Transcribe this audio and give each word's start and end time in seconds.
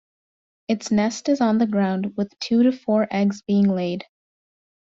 Its 0.67 0.89
nest 0.89 1.29
is 1.29 1.41
on 1.41 1.59
the 1.59 1.67
ground, 1.67 2.17
with 2.17 2.33
two 2.39 2.63
to 2.63 2.71
four 2.71 3.07
eggs 3.11 3.43
being 3.43 3.67
laid. 3.69 4.03